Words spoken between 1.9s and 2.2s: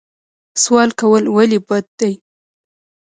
دي؟